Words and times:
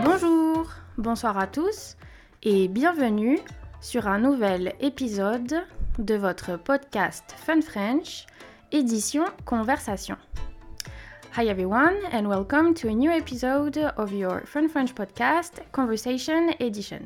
Bonjour, 0.00 0.70
bonsoir 0.96 1.36
à 1.36 1.46
tous 1.46 1.98
et 2.42 2.66
bienvenue 2.68 3.38
sur 3.82 4.08
un 4.08 4.18
nouvel 4.18 4.72
épisode 4.80 5.64
de 5.98 6.14
votre 6.14 6.56
podcast 6.56 7.34
Fun 7.36 7.60
French, 7.60 8.26
édition 8.72 9.24
Conversation. 9.44 10.16
Hi 11.36 11.46
everyone 11.46 11.94
and 12.10 12.26
welcome 12.26 12.72
to 12.72 12.88
a 12.88 12.92
new 12.92 13.10
episode 13.10 13.92
of 13.98 14.14
your 14.14 14.40
Fun 14.46 14.66
French 14.68 14.94
podcast 14.94 15.62
Conversation 15.72 16.48
Edition. 16.58 17.00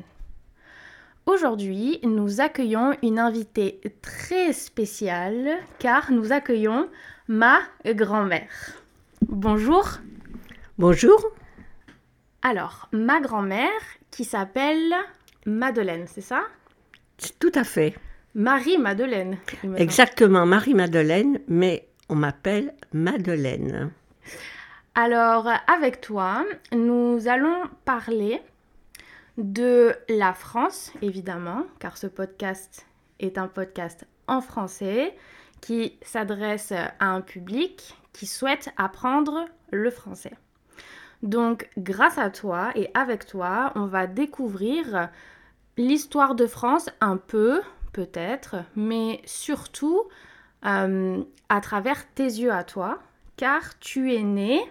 Aujourd'hui, 1.25 1.99
nous 2.03 2.39
accueillons 2.39 2.95
une 3.03 3.19
invitée 3.19 3.81
très 4.01 4.53
spéciale 4.53 5.57
car 5.79 6.09
nous 6.09 6.31
accueillons 6.31 6.87
ma 7.27 7.59
grand-mère. 7.85 8.77
Bonjour. 9.27 9.89
Bonjour. 10.77 11.19
Alors, 12.41 12.87
ma 12.91 13.19
grand-mère 13.19 13.81
qui 14.11 14.23
s'appelle 14.23 14.93
Madeleine, 15.45 16.05
c'est 16.07 16.21
ça? 16.21 16.43
Tout 17.39 17.51
à 17.55 17.63
fait. 17.63 17.95
Marie-Madeleine. 18.35 19.37
Exactement, 19.77 20.45
Marie-Madeleine, 20.45 21.39
mais 21.47 21.87
on 22.09 22.15
m'appelle 22.15 22.73
Madeleine. 22.93 23.91
Alors, 24.93 25.49
avec 25.67 26.01
toi, 26.01 26.45
nous 26.71 27.27
allons 27.27 27.63
parler 27.85 28.41
de 29.37 29.93
la 30.09 30.33
France, 30.33 30.93
évidemment, 31.01 31.65
car 31.79 31.97
ce 31.97 32.07
podcast 32.07 32.85
est 33.19 33.37
un 33.37 33.47
podcast 33.47 34.05
en 34.27 34.41
français 34.41 35.15
qui 35.61 35.97
s'adresse 36.01 36.71
à 36.71 37.05
un 37.05 37.21
public 37.21 37.95
qui 38.13 38.25
souhaite 38.25 38.69
apprendre 38.77 39.45
le 39.71 39.89
français. 39.89 40.33
Donc, 41.23 41.69
grâce 41.77 42.17
à 42.17 42.29
toi 42.29 42.71
et 42.75 42.89
avec 42.93 43.25
toi, 43.25 43.71
on 43.75 43.85
va 43.85 44.07
découvrir 44.07 45.09
l'histoire 45.77 46.35
de 46.35 46.47
France 46.47 46.89
un 47.01 47.17
peu, 47.17 47.61
peut-être, 47.93 48.57
mais 48.75 49.21
surtout 49.25 50.03
euh, 50.65 51.23
à 51.49 51.61
travers 51.61 52.07
tes 52.13 52.23
yeux 52.23 52.51
à 52.51 52.63
toi, 52.63 52.99
car 53.35 53.77
tu 53.79 54.13
es 54.13 54.23
né 54.23 54.61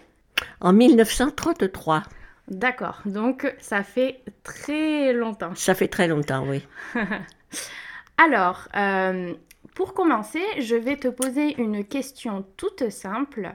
en 0.60 0.72
1933. 0.72 2.02
D'accord, 2.48 3.00
donc 3.06 3.52
ça 3.58 3.82
fait 3.82 4.20
très 4.44 5.12
longtemps. 5.12 5.54
Ça 5.54 5.74
fait 5.74 5.88
très 5.88 6.06
longtemps, 6.06 6.46
oui. 6.46 6.64
Alors, 8.18 8.68
euh, 8.76 9.34
pour 9.74 9.94
commencer, 9.94 10.42
je 10.60 10.76
vais 10.76 10.96
te 10.96 11.08
poser 11.08 11.60
une 11.60 11.84
question 11.84 12.44
toute 12.56 12.88
simple. 12.90 13.54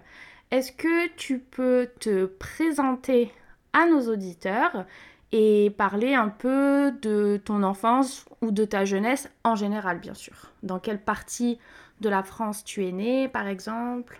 Est-ce 0.51 0.73
que 0.73 1.07
tu 1.15 1.39
peux 1.39 1.87
te 2.01 2.25
présenter 2.25 3.31
à 3.71 3.85
nos 3.85 4.11
auditeurs 4.11 4.85
et 5.31 5.73
parler 5.77 6.13
un 6.13 6.27
peu 6.27 6.91
de 7.01 7.39
ton 7.43 7.63
enfance 7.63 8.25
ou 8.41 8.51
de 8.51 8.65
ta 8.65 8.83
jeunesse 8.83 9.29
en 9.45 9.55
général, 9.55 9.99
bien 9.99 10.13
sûr? 10.13 10.51
Dans 10.61 10.77
quelle 10.77 10.99
partie 10.99 11.57
de 12.01 12.09
la 12.09 12.21
France 12.21 12.65
tu 12.65 12.85
es 12.85 12.91
né, 12.91 13.29
par 13.29 13.47
exemple? 13.47 14.19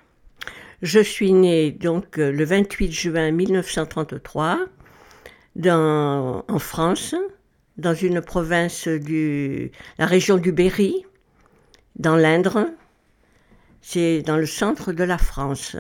Je 0.82 1.02
suis 1.02 1.34
née 1.34 1.70
donc 1.70 2.18
euh, 2.18 2.32
le 2.32 2.46
28 2.46 2.92
juin 2.94 3.32
1933 3.32 4.60
dans, 5.58 6.46
en 6.48 6.60
France, 6.60 7.14
dans 7.78 7.94
une 7.94 8.22
province 8.22 8.88
du 8.88 9.72
la 9.98 10.06
région 10.06 10.38
du 10.38 10.54
Berry, 10.54 11.06
dans 11.98 12.16
l'Indre. 12.16 12.68
C'est 13.82 14.22
dans 14.22 14.38
le 14.38 14.46
centre 14.46 14.94
de 14.94 15.04
la 15.04 15.18
France. 15.18 15.76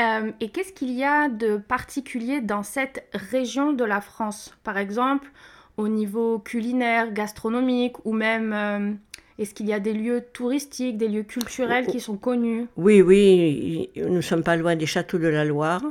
Euh, 0.00 0.30
et 0.40 0.50
qu'est-ce 0.50 0.72
qu'il 0.72 0.92
y 0.92 1.04
a 1.04 1.28
de 1.28 1.56
particulier 1.56 2.40
dans 2.40 2.62
cette 2.62 3.06
région 3.12 3.72
de 3.72 3.84
la 3.84 4.00
France? 4.00 4.54
Par 4.62 4.76
exemple, 4.76 5.30
au 5.76 5.88
niveau 5.88 6.38
culinaire, 6.38 7.12
gastronomique 7.12 8.04
ou 8.04 8.12
même 8.12 8.52
euh, 8.52 8.92
est-ce 9.38 9.54
qu'il 9.54 9.66
y 9.66 9.72
a 9.72 9.80
des 9.80 9.94
lieux 9.94 10.22
touristiques, 10.32 10.98
des 10.98 11.08
lieux 11.08 11.22
culturels 11.22 11.86
qui 11.86 12.00
sont 12.00 12.16
connus? 12.16 12.66
Oui, 12.76 13.00
oui, 13.00 13.90
nous 13.96 14.14
ne 14.14 14.20
sommes 14.20 14.42
pas 14.42 14.56
loin 14.56 14.76
des 14.76 14.86
châteaux 14.86 15.18
de 15.18 15.28
la 15.28 15.44
Loire. 15.44 15.82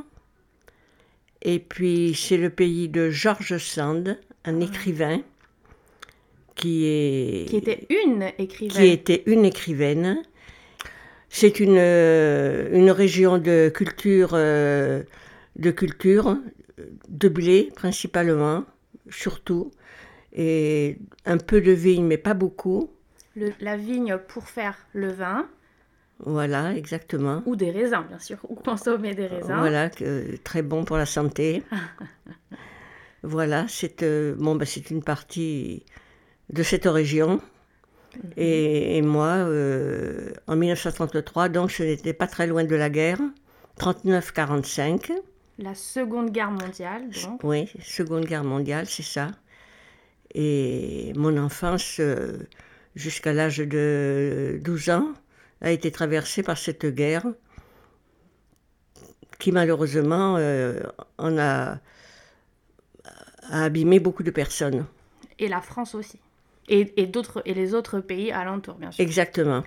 Et 1.42 1.58
puis 1.58 2.14
c'est 2.14 2.38
le 2.38 2.50
pays 2.50 2.88
de 2.88 3.10
George 3.10 3.58
Sand, 3.58 4.18
un 4.44 4.60
ah. 4.60 4.64
écrivain 4.64 5.20
qui 6.56 6.86
est... 6.86 7.48
Qui 7.48 7.56
était 7.56 7.86
une 7.90 8.30
écrivaine. 8.38 8.76
Qui 8.76 8.86
était 8.88 9.22
une 9.26 9.44
écrivaine. 9.44 10.22
C'est 11.28 11.60
une, 11.60 11.76
euh, 11.78 12.68
une 12.72 12.90
région 12.90 13.38
de 13.38 13.68
culture, 13.68 14.30
euh, 14.32 15.02
de 15.56 15.70
culture, 15.70 16.38
de 17.08 17.28
blé 17.28 17.70
principalement, 17.74 18.64
surtout, 19.10 19.70
et 20.32 20.98
un 21.24 21.38
peu 21.38 21.60
de 21.60 21.72
vigne, 21.72 22.04
mais 22.04 22.18
pas 22.18 22.34
beaucoup 22.34 22.90
la 23.60 23.76
vigne 23.76 24.18
pour 24.28 24.48
faire 24.48 24.76
le 24.92 25.12
vin. 25.12 25.48
Voilà, 26.20 26.74
exactement. 26.74 27.42
Ou 27.44 27.56
des 27.56 27.70
raisins, 27.70 28.04
bien 28.08 28.18
sûr, 28.18 28.38
ou 28.48 28.54
consommer 28.54 29.14
des 29.14 29.26
raisins. 29.26 29.56
Voilà, 29.58 29.90
très 30.44 30.62
bon 30.62 30.84
pour 30.84 30.96
la 30.96 31.04
santé. 31.04 31.62
voilà, 33.22 33.66
c'est 33.68 34.02
euh, 34.02 34.34
bon, 34.38 34.58
c'est 34.64 34.90
une 34.90 35.02
partie 35.02 35.84
de 36.48 36.62
cette 36.62 36.86
région. 36.86 37.40
Et, 38.36 39.02
moi, 39.02 39.26
euh, 39.26 40.32
en 40.46 40.56
1933, 40.56 41.48
donc 41.48 41.70
je 41.70 41.82
n'étais 41.82 42.12
pas 42.12 42.26
très 42.26 42.46
loin 42.46 42.64
de 42.64 42.76
la 42.76 42.90
guerre, 42.90 43.20
39-45. 43.78 45.12
La 45.58 45.74
Seconde 45.74 46.30
Guerre 46.30 46.50
mondiale, 46.50 47.08
donc. 47.24 47.40
Oui, 47.42 47.70
Seconde 47.80 48.26
Guerre 48.26 48.44
mondiale, 48.44 48.86
c'est 48.86 49.02
ça. 49.02 49.28
Et 50.34 51.12
mon 51.16 51.36
enfance, 51.38 51.96
euh, 51.98 52.38
jusqu'à 52.94 53.32
l'âge 53.32 53.58
de 53.58 54.60
12 54.62 54.90
ans, 54.90 55.08
a 55.62 55.70
été 55.70 55.90
traversée 55.90 56.42
par 56.42 56.58
cette 56.58 56.86
guerre 56.86 57.24
qui 59.38 59.52
malheureusement 59.52 60.36
euh, 60.38 60.80
en 61.18 61.38
a, 61.38 61.78
abîmé 63.50 64.00
beaucoup 64.00 64.22
de 64.22 64.30
personnes. 64.30 64.86
Et 65.38 65.48
la 65.48 65.60
France 65.60 65.94
aussi. 65.94 66.20
Et, 66.68 67.00
et, 67.00 67.06
d'autres, 67.06 67.42
et 67.44 67.54
les 67.54 67.74
autres 67.74 68.00
pays 68.00 68.32
alentours, 68.32 68.74
bien 68.74 68.90
sûr. 68.90 69.02
Exactement. 69.02 69.62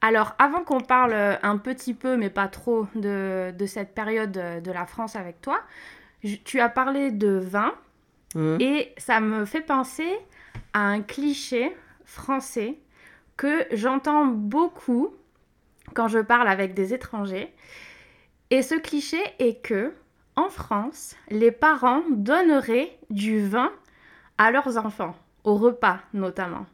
Alors, 0.00 0.34
avant 0.38 0.64
qu'on 0.64 0.80
parle 0.80 1.14
un 1.42 1.58
petit 1.58 1.92
peu, 1.92 2.16
mais 2.16 2.30
pas 2.30 2.48
trop, 2.48 2.86
de, 2.94 3.52
de 3.56 3.66
cette 3.66 3.94
période 3.94 4.32
de 4.32 4.72
la 4.72 4.86
France 4.86 5.16
avec 5.16 5.42
toi, 5.42 5.60
tu 6.44 6.60
as 6.60 6.68
parlé 6.68 7.10
de 7.10 7.38
vin, 7.38 7.74
mmh. 8.34 8.56
et 8.60 8.94
ça 8.96 9.20
me 9.20 9.44
fait 9.44 9.60
penser 9.60 10.08
à 10.72 10.80
un 10.80 11.02
cliché 11.02 11.76
français 12.04 12.78
que 13.36 13.66
j'entends 13.72 14.26
beaucoup 14.26 15.14
quand 15.94 16.08
je 16.08 16.18
parle 16.18 16.48
avec 16.48 16.74
des 16.74 16.94
étrangers. 16.94 17.52
Et 18.50 18.62
ce 18.62 18.74
cliché 18.74 19.18
est 19.38 19.62
que 19.62 19.94
en 20.36 20.48
France, 20.48 21.16
les 21.30 21.50
parents 21.50 22.02
donneraient 22.10 22.98
du 23.10 23.46
vin 23.46 23.70
à 24.38 24.50
leurs 24.50 24.76
enfants, 24.76 25.14
au 25.44 25.56
repas 25.56 25.98
notamment. 26.12 26.66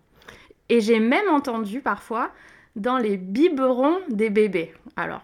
Et 0.68 0.80
j'ai 0.80 1.00
même 1.00 1.28
entendu 1.28 1.80
parfois 1.80 2.30
dans 2.74 2.98
les 2.98 3.16
biberons 3.16 3.98
des 4.08 4.30
bébés. 4.30 4.74
Alors, 4.96 5.22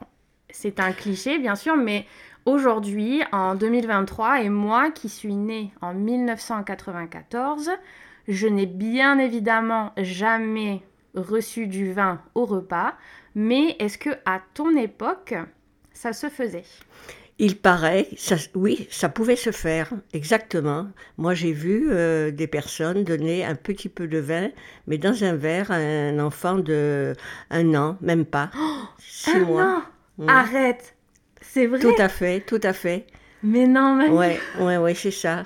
c'est 0.51 0.81
un 0.81 0.93
cliché 0.93 1.39
bien 1.39 1.57
sûr, 1.57 1.77
mais 1.77 2.07
aujourd'hui, 2.45 3.23
en 3.33 3.55
2023, 3.55 4.43
et 4.43 4.49
moi 4.49 4.91
qui 4.91 5.09
suis 5.09 5.35
née 5.35 5.73
en 5.81 5.95
1994, 5.95 7.71
je 8.29 8.47
n'ai 8.47 8.67
bien 8.67 9.19
évidemment 9.19 9.93
jamais 9.97 10.83
reçu 11.15 11.67
du 11.67 11.93
vin 11.93 12.21
au 12.35 12.45
repas, 12.45 12.95
mais 13.35 13.77
est-ce 13.79 13.99
que 13.99 14.11
à 14.25 14.41
ton 14.55 14.77
époque, 14.77 15.35
ça 15.93 16.13
se 16.13 16.29
faisait? 16.29 16.65
Il 17.43 17.57
paraît, 17.57 18.07
ça, 18.17 18.37
oui, 18.55 18.87
ça 18.89 19.09
pouvait 19.09 19.35
se 19.35 19.51
faire, 19.51 19.91
exactement. 20.13 20.87
Moi, 21.19 21.35
j'ai 21.35 21.51
vu 21.51 21.89
euh, 21.91 22.31
des 22.31 22.47
personnes 22.47 23.03
donner 23.03 23.45
un 23.45 23.57
petit 23.57 23.89
peu 23.89 24.07
de 24.07 24.19
vin, 24.19 24.51
mais 24.87 24.97
dans 24.97 25.25
un 25.25 25.35
verre 25.35 25.73
à 25.73 25.75
un 25.75 26.21
enfant 26.21 26.59
de 26.59 27.15
un 27.51 27.75
an, 27.75 27.99
même 28.01 28.27
pas. 28.27 28.49
Oh, 28.57 28.85
six 29.01 29.41
mois. 29.41 29.83
Arrête 30.29 30.95
C'est 31.41 31.67
vrai? 31.67 31.81
Tout 31.81 31.97
à 31.99 32.09
fait, 32.09 32.43
tout 32.47 32.61
à 32.63 32.73
fait. 32.73 33.07
Mais 33.43 33.67
non, 33.67 33.97
mais... 33.97 34.09
Ouais, 34.09 34.39
ouais, 34.61 34.77
ouais, 34.77 34.95
c'est 34.95 35.11
ça. 35.11 35.43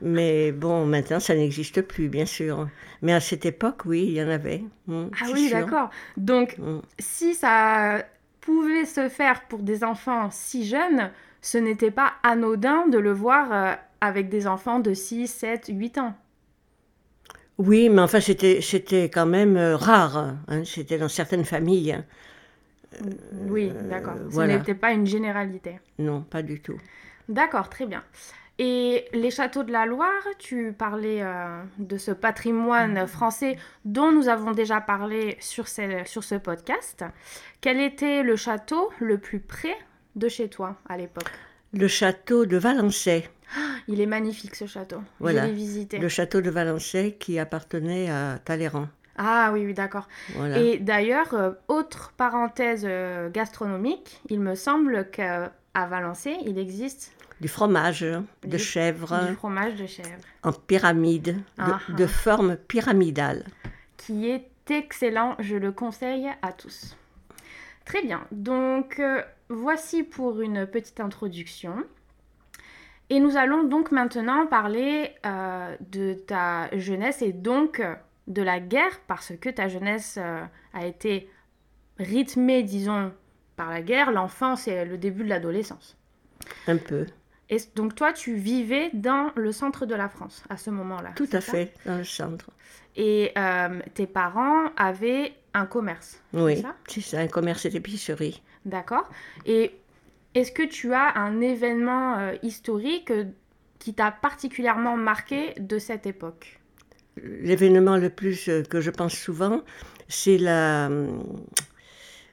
Mais 0.00 0.50
bon, 0.50 0.86
maintenant, 0.86 1.20
ça 1.20 1.34
n'existe 1.34 1.82
plus, 1.82 2.08
bien 2.08 2.24
sûr. 2.24 2.70
Mais 3.02 3.12
à 3.12 3.20
cette 3.20 3.44
époque, 3.44 3.82
oui, 3.84 4.06
il 4.06 4.14
y 4.14 4.22
en 4.22 4.30
avait. 4.30 4.64
Mmh, 4.86 5.04
ah 5.20 5.26
oui, 5.30 5.50
d'accord. 5.50 5.90
Donc, 6.16 6.56
mmh. 6.56 6.80
si 6.98 7.34
ça 7.34 8.02
pouvait 8.40 8.86
se 8.86 9.10
faire 9.10 9.42
pour 9.42 9.58
des 9.58 9.84
enfants 9.84 10.30
si 10.30 10.66
jeunes, 10.66 11.10
ce 11.44 11.58
n'était 11.58 11.90
pas 11.90 12.14
anodin 12.22 12.86
de 12.86 12.96
le 12.96 13.12
voir 13.12 13.52
euh, 13.52 13.74
avec 14.00 14.30
des 14.30 14.46
enfants 14.46 14.80
de 14.80 14.94
6, 14.94 15.26
7, 15.28 15.66
8 15.68 15.98
ans. 15.98 16.14
Oui, 17.58 17.90
mais 17.90 18.00
enfin, 18.00 18.20
c'était, 18.20 18.62
c'était 18.62 19.10
quand 19.10 19.26
même 19.26 19.58
euh, 19.58 19.76
rare. 19.76 20.36
Hein. 20.48 20.64
C'était 20.64 20.96
dans 20.96 21.10
certaines 21.10 21.44
familles. 21.44 21.92
Hein. 21.92 22.04
oui, 23.46 23.70
d'accord. 23.90 24.14
Ce 24.32 24.40
n'était 24.40 24.74
pas 24.74 24.92
une 24.92 25.06
généralité. 25.06 25.80
Non, 25.98 26.22
pas 26.22 26.40
du 26.40 26.62
tout. 26.62 26.80
D'accord, 27.28 27.68
très 27.68 27.84
bien. 27.84 28.02
Et 28.58 29.04
les 29.12 29.30
châteaux 29.30 29.64
de 29.64 29.72
la 29.72 29.84
Loire, 29.84 30.24
tu 30.38 30.72
parlais 30.72 31.20
euh, 31.20 31.62
de 31.76 31.98
ce 31.98 32.12
patrimoine 32.12 33.06
français 33.06 33.58
dont 33.84 34.12
nous 34.12 34.30
avons 34.30 34.52
déjà 34.52 34.80
parlé 34.80 35.36
sur 35.40 35.68
ce, 35.68 36.04
sur 36.06 36.24
ce 36.24 36.36
podcast. 36.36 37.04
Quel 37.60 37.80
était 37.80 38.22
le 38.22 38.34
château 38.34 38.90
le 38.98 39.18
plus 39.18 39.40
près 39.40 39.76
de 40.16 40.28
chez 40.28 40.48
toi 40.48 40.76
à 40.88 40.96
l'époque 40.96 41.30
Le 41.72 41.88
château 41.88 42.46
de 42.46 42.56
Valençay. 42.56 43.28
il 43.88 44.00
est 44.00 44.06
magnifique 44.06 44.54
ce 44.54 44.66
château. 44.66 45.02
Voilà. 45.20 45.42
Je 45.42 45.46
l'ai 45.48 45.52
visité. 45.52 45.98
Le 45.98 46.08
château 46.08 46.40
de 46.40 46.50
Valençay 46.50 47.16
qui 47.18 47.38
appartenait 47.38 48.10
à 48.10 48.38
Talleyrand. 48.44 48.88
Ah 49.16 49.50
oui, 49.52 49.64
oui, 49.64 49.74
d'accord. 49.74 50.08
Et 50.56 50.78
d'ailleurs, 50.78 51.34
euh, 51.34 51.52
autre 51.68 52.12
parenthèse 52.16 52.84
euh, 52.84 53.30
gastronomique, 53.30 54.20
il 54.28 54.40
me 54.40 54.56
semble 54.56 55.08
qu'à 55.10 55.52
Valençay, 55.74 56.36
il 56.44 56.58
existe 56.58 57.12
du 57.40 57.48
fromage 57.48 58.06
de 58.44 58.58
chèvre. 58.58 59.26
Du 59.28 59.34
fromage 59.34 59.74
de 59.74 59.86
chèvre. 59.86 60.08
En 60.42 60.52
pyramide, 60.52 61.36
de, 61.88 62.06
forme 62.06 62.56
pyramidale. 62.56 63.44
Qui 63.96 64.30
est 64.30 64.48
excellent, 64.70 65.36
je 65.40 65.56
le 65.56 65.72
conseille 65.72 66.28
à 66.42 66.52
tous. 66.52 66.96
Très 67.84 68.02
bien, 68.02 68.26
donc 68.30 68.98
euh, 68.98 69.22
voici 69.48 70.02
pour 70.02 70.40
une 70.40 70.66
petite 70.66 71.00
introduction. 71.00 71.84
Et 73.10 73.20
nous 73.20 73.36
allons 73.36 73.64
donc 73.64 73.92
maintenant 73.92 74.46
parler 74.46 75.10
euh, 75.26 75.76
de 75.92 76.14
ta 76.14 76.74
jeunesse 76.76 77.20
et 77.20 77.32
donc 77.32 77.82
de 78.26 78.42
la 78.42 78.60
guerre, 78.60 79.00
parce 79.06 79.32
que 79.38 79.50
ta 79.50 79.68
jeunesse 79.68 80.18
euh, 80.18 80.42
a 80.72 80.86
été 80.86 81.28
rythmée, 81.98 82.62
disons, 82.62 83.12
par 83.56 83.70
la 83.70 83.82
guerre, 83.82 84.10
l'enfance 84.10 84.66
et 84.66 84.84
le 84.84 84.96
début 84.96 85.24
de 85.24 85.28
l'adolescence. 85.28 85.96
Un 86.66 86.78
peu. 86.78 87.06
Et 87.50 87.58
donc 87.76 87.94
toi, 87.94 88.12
tu 88.12 88.34
vivais 88.34 88.90
dans 88.94 89.30
le 89.36 89.52
centre 89.52 89.84
de 89.84 89.94
la 89.94 90.08
France 90.08 90.42
à 90.48 90.56
ce 90.56 90.70
moment-là. 90.70 91.12
Tout 91.14 91.28
à 91.32 91.40
fait, 91.40 91.74
dans 91.84 91.98
le 91.98 92.04
centre. 92.04 92.50
Et 92.96 93.32
euh, 93.36 93.80
tes 93.92 94.06
parents 94.06 94.70
avaient 94.76 95.34
un 95.54 95.66
commerce. 95.66 96.20
Oui, 96.32 96.62
c'est 96.88 97.00
ça, 97.00 97.20
un 97.20 97.28
commerce 97.28 97.66
d'épicerie. 97.66 98.42
D'accord. 98.64 99.08
Et 99.46 99.72
est-ce 100.34 100.52
que 100.52 100.64
tu 100.64 100.92
as 100.92 101.16
un 101.16 101.40
événement 101.40 102.18
euh, 102.18 102.34
historique 102.42 103.10
euh, 103.10 103.24
qui 103.78 103.94
t'a 103.94 104.10
particulièrement 104.10 104.96
marqué 104.96 105.54
de 105.58 105.78
cette 105.78 106.06
époque? 106.06 106.60
L'événement 107.22 107.96
le 107.96 108.10
plus 108.10 108.50
que 108.68 108.80
je 108.80 108.90
pense 108.90 109.14
souvent, 109.14 109.62
c'est 110.08 110.38
la 110.38 110.88
euh, 110.88 111.06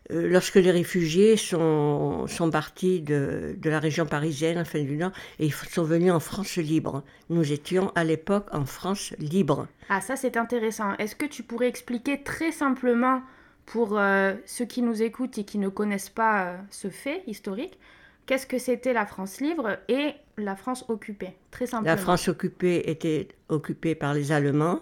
lorsque 0.10 0.56
les 0.56 0.72
réfugiés 0.72 1.38
sont, 1.38 2.26
sont 2.28 2.50
partis 2.50 3.02
de, 3.02 3.56
de, 3.58 3.70
la 3.70 3.80
région 3.80 4.06
parisienne, 4.06 4.58
enfin 4.58 4.82
du 4.82 4.98
Nord, 4.98 5.12
et 5.40 5.46
ils 5.46 5.54
sont 5.54 5.84
venus 5.84 6.12
en 6.12 6.20
France 6.20 6.58
libre. 6.58 7.04
Nous 7.30 7.52
étions 7.52 7.92
à 7.96 8.04
l'époque 8.04 8.48
en 8.52 8.66
France 8.66 9.14
libre. 9.20 9.68
Ah, 9.90 10.02
ça 10.02 10.16
c'est 10.16 10.38
intéressant. 10.38 10.96
Est-ce 10.98 11.16
que 11.16 11.26
tu 11.26 11.44
pourrais 11.44 11.68
expliquer 11.68 12.24
très 12.24 12.52
simplement 12.52 13.22
pour 13.66 13.98
euh, 13.98 14.34
ceux 14.46 14.66
qui 14.66 14.82
nous 14.82 15.02
écoutent 15.02 15.38
et 15.38 15.44
qui 15.44 15.58
ne 15.58 15.70
connaissent 15.70 16.10
pas 16.10 16.46
euh, 16.46 16.58
ce 16.70 16.90
fait 16.90 17.24
historique, 17.28 17.80
qu'est-ce 18.26 18.48
que 18.48 18.58
c'était 18.58 18.94
la 18.94 19.06
France 19.06 19.40
libre 19.40 19.78
et 19.88 20.14
la 20.38 20.56
France 20.56 20.86
occupée? 20.90 21.36
Très 21.52 21.68
simplement. 21.68 21.96
La 21.96 21.98
France 21.98 22.28
occupée 22.28 22.90
était 22.90 23.30
occupée 23.50 23.96
par 23.96 24.14
les 24.14 24.32
Allemands 24.32 24.82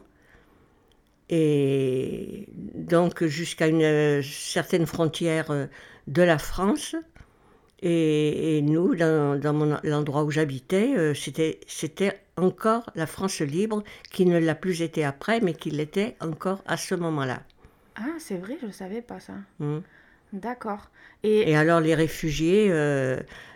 et 1.29 2.47
donc 2.73 3.23
jusqu'à 3.25 3.67
une 3.67 3.83
euh, 3.83 4.21
certaine 4.23 4.85
frontière 4.85 5.51
euh, 5.51 5.67
de 6.07 6.23
la 6.23 6.37
France. 6.37 6.95
Et, 7.81 8.61
nous, 8.63 8.93
dans, 8.93 9.39
dans 9.39 9.79
l'endroit 9.83 10.25
où 10.25 10.31
j'habitais, 10.31 10.95
euh, 10.97 11.13
c'était, 11.13 12.19
encore 12.35 12.89
la 12.95 13.05
France 13.05 13.39
libre, 13.39 13.83
qui 14.11 14.25
ne 14.25 14.37
l'a 14.37 14.55
plus 14.55 14.81
été 14.81 15.05
après, 15.05 15.39
mais 15.39 15.53
qui 15.53 15.69
l'était 15.69 16.17
encore 16.19 16.61
à 16.65 16.75
ce 16.75 16.95
moment-là. 16.95 17.41
Ah, 17.95 18.15
c'est 18.17 18.35
vrai, 18.35 18.57
je 18.59 18.65
ne 18.65 18.71
savais 18.71 19.01
pas 19.01 19.21
ça. 19.21 19.33
Mmh. 19.59 19.77
D'accord. 20.33 20.89
Et... 21.23 21.51
et... 21.51 21.55
alors 21.55 21.79
les 21.79 21.95
réfugiés 21.95 22.69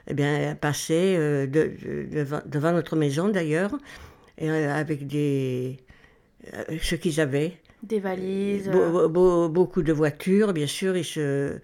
eh 0.07 0.13
bien, 0.13 0.55
passaient 0.55 1.47
de, 1.47 1.73
devant, 2.45 2.71
notre 2.71 2.95
maison 2.95 3.27
d'ailleurs, 3.27 3.77
avec 4.39 5.05
des, 5.05 5.79
ce 6.81 6.95
qu'ils 6.95 7.19
avaient. 7.19 7.57
Des 7.83 7.99
valises. 7.99 8.69
beaucoup 8.69 9.83
de 9.83 9.93
voitures, 9.93 10.53
bien 10.53 10.67
sûr. 10.67 10.95
Et 10.95 11.03
se, 11.03 11.59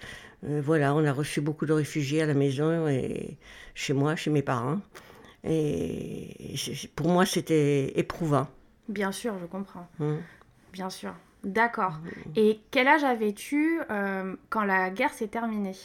euh, 0.45 0.61
voilà, 0.63 0.93
on 0.93 1.03
a 1.05 1.11
reçu 1.11 1.41
beaucoup 1.41 1.65
de 1.65 1.73
réfugiés 1.73 2.21
à 2.21 2.25
la 2.25 2.33
maison 2.33 2.87
et 2.87 3.37
chez 3.75 3.93
moi, 3.93 4.15
chez 4.15 4.29
mes 4.29 4.41
parents. 4.41 4.79
Et 5.43 6.55
pour 6.95 7.07
moi, 7.07 7.25
c'était 7.25 7.97
éprouvant. 7.97 8.47
Bien 8.87 9.11
sûr, 9.11 9.35
je 9.39 9.45
comprends. 9.45 9.87
Mmh. 9.99 10.15
Bien 10.73 10.89
sûr. 10.89 11.13
D'accord. 11.43 11.93
Mmh. 11.93 12.31
Et 12.35 12.59
quel 12.71 12.87
âge 12.87 13.03
avais-tu 13.03 13.79
euh, 13.89 14.35
quand 14.49 14.63
la 14.63 14.89
guerre 14.89 15.13
s'est 15.13 15.27
terminée? 15.27 15.75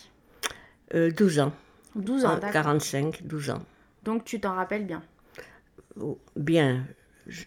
12 0.93 1.39
euh, 1.39 1.43
ans. 1.45 1.53
12 1.95 2.25
ans, 2.25 2.35
d'accord. 2.35 2.51
45, 2.51 3.23
12 3.25 3.51
ans. 3.51 3.63
Donc 4.03 4.25
tu 4.25 4.41
t'en 4.41 4.55
rappelles 4.55 4.87
bien? 4.87 5.03
Oh, 6.01 6.19
Bien. 6.37 6.85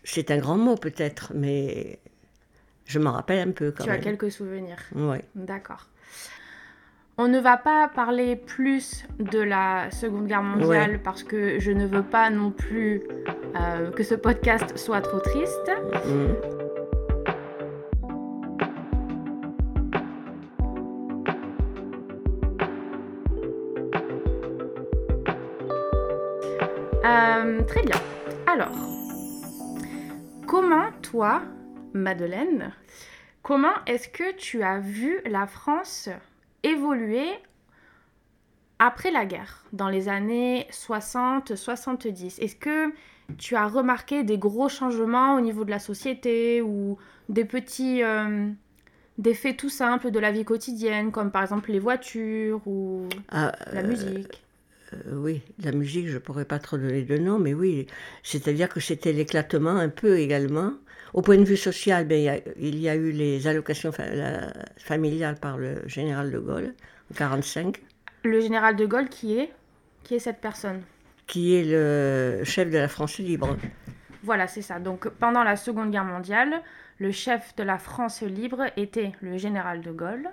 C'est 0.03 0.31
un 0.31 0.37
grand 0.39 0.57
mot 0.57 0.75
peut-être, 0.75 1.33
mais 1.35 1.99
je 2.87 2.99
m'en 2.99 3.11
rappelle 3.11 3.47
un 3.47 3.51
peu 3.51 3.71
quand 3.71 3.83
tu 3.83 3.89
même. 3.89 3.99
Tu 3.99 4.07
as 4.07 4.11
quelques 4.11 4.31
souvenirs. 4.31 4.79
Oui. 4.95 5.17
D'accord. 5.35 5.87
On 7.19 7.27
ne 7.27 7.39
va 7.39 7.57
pas 7.57 7.87
parler 7.87 8.35
plus 8.35 9.03
de 9.19 9.39
la 9.39 9.89
Seconde 9.89 10.27
Guerre 10.27 10.43
mondiale 10.43 10.99
parce 11.03 11.23
que 11.23 11.59
je 11.59 11.71
ne 11.71 11.87
veux 11.87 12.03
pas 12.03 12.29
non 12.29 12.51
plus 12.51 13.01
euh, 13.59 13.89
que 13.89 14.03
ce 14.03 14.13
podcast 14.13 14.77
soit 14.77 15.01
trop 15.01 15.19
triste. 15.19 15.71
Mm. 16.05 16.57
Euh, 27.03 27.63
très 27.63 27.81
bien. 27.81 27.95
Alors, 28.45 28.71
comment 30.45 30.91
toi, 31.01 31.41
Madeleine, 31.93 32.73
comment 33.43 33.73
est-ce 33.85 34.09
que 34.09 34.35
tu 34.35 34.63
as 34.63 34.79
vu 34.79 35.19
la 35.25 35.47
France 35.47 36.09
évoluer 36.63 37.27
après 38.79 39.09
la 39.09 39.25
guerre, 39.25 39.63
dans 39.73 39.89
les 39.89 40.07
années 40.07 40.67
60-70 40.71 42.39
Est-ce 42.41 42.55
que 42.55 42.93
tu 43.37 43.55
as 43.55 43.67
remarqué 43.67 44.23
des 44.23 44.37
gros 44.37 44.69
changements 44.69 45.35
au 45.35 45.41
niveau 45.41 45.65
de 45.65 45.71
la 45.71 45.79
société 45.79 46.61
ou 46.61 46.97
des 47.29 47.45
petits... 47.45 48.03
Euh, 48.03 48.49
des 49.17 49.33
faits 49.33 49.57
tout 49.57 49.69
simples 49.69 50.11
de 50.11 50.19
la 50.19 50.31
vie 50.31 50.45
quotidienne, 50.45 51.11
comme 51.11 51.31
par 51.31 51.41
exemple 51.41 51.71
les 51.71 51.79
voitures 51.79 52.61
ou 52.67 53.07
ah, 53.29 53.51
la 53.73 53.79
euh, 53.79 53.87
musique? 53.87 54.43
euh, 54.93 55.15
oui, 55.15 55.41
la 55.63 55.71
musique, 55.71 56.07
je 56.07 56.13
ne 56.13 56.19
pourrais 56.19 56.45
pas 56.45 56.59
trop 56.59 56.77
donner 56.77 57.03
de 57.03 57.17
nom, 57.17 57.39
mais 57.39 57.53
oui, 57.53 57.87
c'est-à-dire 58.23 58.69
que 58.69 58.79
c'était 58.79 59.13
l'éclatement 59.13 59.75
un 59.75 59.89
peu 59.89 60.19
également 60.19 60.73
au 61.17 61.21
point 61.23 61.37
de 61.37 61.43
vue 61.43 61.57
social, 61.57 62.05
ben, 62.05 62.39
il, 62.59 62.77
y 62.77 62.87
a, 62.87 62.95
eu 62.95 63.09
les 63.09 63.47
allocations 63.47 63.91
familiales 64.77 65.35
par 65.41 65.57
le 65.57 65.81
général 65.87 66.29
de 66.29 66.37
Gaulle 66.37 66.75
en 67.09 67.23
1945. 67.25 67.81
Le 68.23 68.39
général 68.39 68.75
de 68.75 68.85
Gaulle, 68.85 69.09
qui 69.09 69.39
est 69.39 69.51
Qui 70.03 70.13
est 70.13 70.19
cette 70.19 70.39
personne 70.39 70.83
Qui 71.25 71.55
est 71.55 71.63
le 71.63 72.43
chef 72.43 72.69
de 72.69 72.77
la 72.77 72.87
France 72.87 73.17
libre. 73.17 73.57
Voilà, 74.21 74.45
c'est 74.45 74.61
ça. 74.61 74.77
Donc 74.77 75.09
pendant 75.09 75.43
la 75.43 75.55
Seconde 75.55 75.89
Guerre 75.89 76.05
mondiale, 76.05 76.61
le 76.99 77.09
chef 77.09 77.55
de 77.55 77.63
la 77.63 77.79
France 77.79 78.21
libre 78.21 78.65
était 78.77 79.13
le 79.21 79.39
général 79.39 79.81
de 79.81 79.91
Gaulle. 79.91 80.29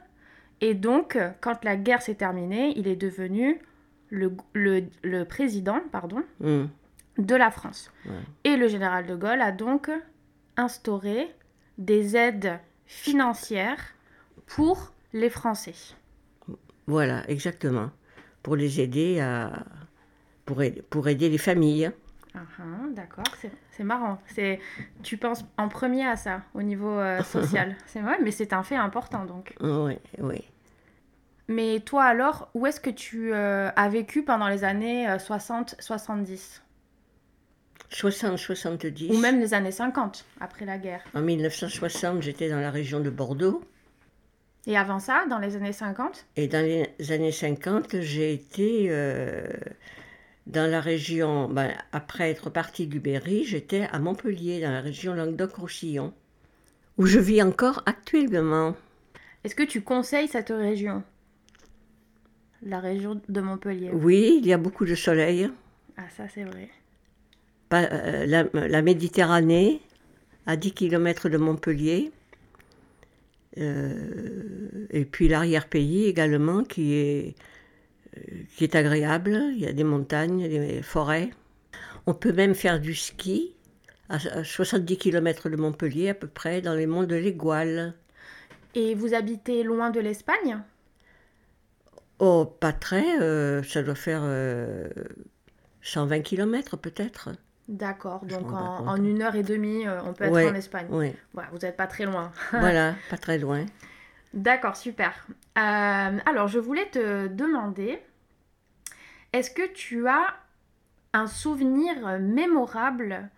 Et 0.60 0.74
donc, 0.74 1.16
quand 1.40 1.64
la 1.64 1.76
guerre 1.76 2.02
s'est 2.02 2.16
terminée, 2.16 2.74
il 2.76 2.88
est 2.88 2.96
devenu 2.96 3.58
le, 4.10 4.36
le, 4.52 5.24
président 5.24 5.80
pardon, 5.90 6.22
mmh. 6.40 6.64
de 7.16 7.34
la 7.34 7.50
France. 7.50 7.90
Et 8.44 8.58
le 8.58 8.68
général 8.68 9.06
de 9.06 9.14
Gaulle 9.14 9.40
a 9.40 9.50
donc 9.50 9.90
instaurer 10.56 11.34
des 11.78 12.16
aides 12.16 12.58
financières 12.86 13.94
pour 14.46 14.92
les 15.12 15.30
Français. 15.30 15.74
Voilà, 16.86 17.28
exactement. 17.28 17.90
Pour 18.42 18.56
les 18.56 18.80
aider 18.80 19.20
à. 19.20 19.64
pour 20.44 20.62
aider, 20.62 20.82
pour 20.82 21.08
aider 21.08 21.28
les 21.28 21.38
familles. 21.38 21.90
Ah, 22.34 22.40
ah, 22.58 22.62
d'accord, 22.90 23.24
c'est 23.70 23.84
marrant. 23.84 24.18
Tu 25.02 25.16
penses 25.16 25.44
en 25.56 25.68
premier 25.68 26.04
à 26.06 26.16
ça, 26.16 26.42
au 26.54 26.62
niveau 26.62 26.90
euh, 26.90 27.22
social. 27.22 27.76
c'est 27.86 28.00
vrai, 28.00 28.18
mais 28.22 28.32
c'est 28.32 28.52
un 28.52 28.62
fait 28.62 28.76
important 28.76 29.24
donc. 29.24 29.54
Oui, 29.60 29.98
oui. 30.18 30.44
Mais 31.46 31.80
toi 31.80 32.04
alors, 32.04 32.48
où 32.54 32.66
est-ce 32.66 32.80
que 32.80 32.90
tu 32.90 33.32
euh, 33.32 33.70
as 33.76 33.88
vécu 33.88 34.24
pendant 34.24 34.48
les 34.48 34.64
années 34.64 35.06
60-70 35.06 36.32
euh, 36.32 36.60
60-70. 37.90 39.12
Ou 39.12 39.18
même 39.18 39.40
les 39.40 39.54
années 39.54 39.72
50, 39.72 40.24
après 40.40 40.64
la 40.64 40.78
guerre. 40.78 41.02
En 41.14 41.20
1960, 41.20 42.22
j'étais 42.22 42.48
dans 42.48 42.60
la 42.60 42.70
région 42.70 43.00
de 43.00 43.10
Bordeaux. 43.10 43.62
Et 44.66 44.76
avant 44.76 44.98
ça, 44.98 45.26
dans 45.28 45.38
les 45.38 45.56
années 45.56 45.72
50 45.72 46.26
Et 46.36 46.48
dans 46.48 46.64
les 46.64 47.12
années 47.12 47.32
50, 47.32 48.00
j'ai 48.00 48.32
été 48.32 48.86
euh, 48.88 49.46
dans 50.46 50.70
la 50.70 50.80
région, 50.80 51.48
ben, 51.48 51.70
après 51.92 52.30
être 52.30 52.50
partie 52.50 52.86
du 52.86 52.98
Berry, 52.98 53.44
j'étais 53.44 53.88
à 53.92 53.98
Montpellier, 53.98 54.60
dans 54.60 54.70
la 54.70 54.80
région 54.80 55.14
Languedoc-Roussillon, 55.14 56.14
où 56.96 57.06
je 57.06 57.18
vis 57.18 57.42
encore 57.42 57.82
actuellement. 57.86 58.74
Est-ce 59.44 59.54
que 59.54 59.62
tu 59.62 59.82
conseilles 59.82 60.28
cette 60.28 60.48
région? 60.48 61.02
La 62.62 62.80
région 62.80 63.20
de 63.28 63.40
Montpellier 63.42 63.90
Oui, 63.92 64.38
il 64.40 64.46
y 64.46 64.54
a 64.54 64.58
beaucoup 64.58 64.86
de 64.86 64.94
soleil. 64.94 65.50
Ah, 65.98 66.08
ça 66.16 66.24
c'est 66.34 66.44
vrai. 66.44 66.70
Euh, 67.74 68.46
la, 68.52 68.82
Méditerranée, 68.82 69.80
à 70.46 70.56
10 70.56 70.72
km 70.72 71.28
de 71.28 71.38
Montpellier. 71.38 72.12
Euh, 73.58 74.86
et 74.90 75.04
puis 75.04 75.28
l'arrière-pays 75.28 76.06
également, 76.06 76.64
qui 76.64 76.94
est, 76.94 77.34
euh, 78.16 78.20
qui 78.56 78.64
est 78.64 78.74
agréable. 78.74 79.40
Il 79.52 79.60
y 79.60 79.66
a 79.66 79.72
des 79.72 79.84
montagnes, 79.84 80.48
des 80.48 80.82
forêts. 80.82 81.30
On 82.06 82.14
peut 82.14 82.32
même 82.32 82.54
faire 82.54 82.80
du 82.80 82.94
ski 82.94 83.54
à 84.08 84.18
70 84.44 84.98
km 84.98 85.48
de 85.48 85.56
Montpellier, 85.56 86.10
à 86.10 86.14
peu 86.14 86.28
près, 86.28 86.60
dans 86.60 86.74
les 86.74 86.86
monts 86.86 87.04
de 87.04 87.16
l'Égual. 87.16 87.94
Et 88.74 88.94
vous 88.94 89.14
habitez 89.14 89.62
loin 89.62 89.90
de 89.90 90.00
l'Espagne? 90.00 90.58
Oh, 92.18 92.44
pas 92.44 92.72
très. 92.72 93.62
ça 93.62 93.82
doit 93.82 93.94
faire 93.94 94.22
120 95.80 96.20
km 96.20 96.76
peut-être. 96.76 97.30
D'accord, 97.68 98.26
donc 98.26 98.52
en, 98.52 98.96
une 98.96 99.22
heure 99.22 99.36
et 99.36 99.42
demie, 99.42 99.86
euh, 99.86 100.02
on 100.04 100.12
peut 100.12 100.24
être 100.24 100.52
en 100.52 100.54
Espagne. 100.54 100.86
Oui. 100.90 101.12
vous 101.32 101.58
n'êtes 101.58 101.76
pas 101.76 101.86
très 101.86 102.04
loin. 102.04 102.30
voilà, 102.50 102.94
pas 103.08 103.16
très 103.16 103.38
loin. 103.38 103.64
D'accord, 104.34 104.76
super. 104.76 105.26
Euh, 105.56 106.18
alors, 106.26 106.48
je 106.48 106.58
voulais 106.58 106.84
te 106.90 107.26
demander, 107.28 108.02
est-ce 109.32 109.50
que 109.50 109.66
tu 109.72 110.06
as 110.08 110.34
un 111.14 111.26
souvenir 111.26 112.18
mémorable 112.20 113.30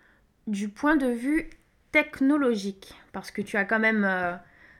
du 0.49 0.71
point 0.71 0.97
de 0.97 1.06
vue 1.06 1.50
technologique? 1.92 2.95
Parce 3.12 3.30
que 3.30 3.42
tu 3.42 3.56
as 3.56 3.64
quand 3.64 3.78
même 3.78 4.04
euh, 4.04 4.35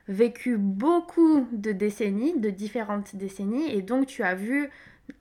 vécu 0.09 0.57
beaucoup 0.57 1.47
de 1.53 1.71
décennies, 1.71 2.37
de 2.37 2.49
différentes 2.49 3.15
décennies, 3.15 3.71
et 3.71 3.81
donc 3.81 4.07
tu 4.07 4.23
as 4.23 4.35
vu 4.35 4.69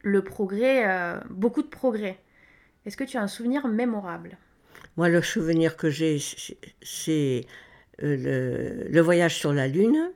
le 0.03 0.25
progrès, 0.25 0.85
beaucoup 1.31 1.63
de 1.63 1.69
progrès. 1.69 2.19
Est-ce 2.87 2.97
que 2.97 3.05
tu 3.05 3.17
as 3.17 3.23
un 3.23 3.29
souvenir 3.29 3.67
mémorable? 3.67 4.39
Moi, 4.97 5.09
le 5.09 5.21
souvenir 5.21 5.77
que 5.77 5.91
j'ai, 5.91 6.19
c'est 6.83 7.45
euh, 8.03 8.87
le, 8.89 9.01
voyage 9.01 9.35
sur 9.37 9.53
la 9.53 9.67
Lune. 9.67 10.13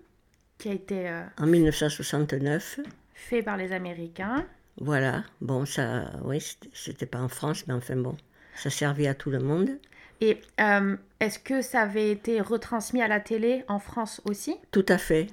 Qui 0.58 0.68
a 0.68 0.72
été... 0.72 1.08
Euh, 1.08 1.22
en 1.38 1.46
1969. 1.46 2.80
Fait 3.14 3.42
par 3.42 3.56
les 3.56 3.72
Américains. 3.72 4.46
Voilà. 4.80 5.24
Bon, 5.40 5.66
ça, 5.66 6.12
oui, 6.24 6.42
c'était 6.72 7.06
pas 7.06 7.20
en 7.20 7.28
France, 7.28 7.66
mais 7.66 7.74
enfin 7.74 7.96
bon, 7.96 8.16
ça 8.54 8.70
servait 8.70 9.08
à 9.08 9.14
tout 9.14 9.30
le 9.30 9.40
monde. 9.40 9.70
Et 10.20 10.40
euh, 10.60 10.96
est-ce 11.18 11.38
que 11.38 11.62
ça 11.62 11.80
avait 11.80 12.10
été 12.10 12.40
retransmis 12.40 13.02
à 13.02 13.08
la 13.08 13.20
télé 13.20 13.64
en 13.68 13.78
France 13.78 14.22
aussi? 14.24 14.56
Tout 14.70 14.86
à 14.88 14.98
fait. 14.98 15.26